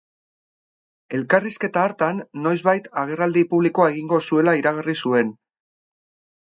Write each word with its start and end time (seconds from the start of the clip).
Elkarrizketa 1.17 1.83
hartan, 1.89 2.23
noizbait 2.47 2.91
agerraldi 3.03 3.47
publikoa 3.55 3.89
egingo 3.95 4.25
zuela 4.31 4.59
iragarri 4.63 4.99
zuen. 5.05 5.35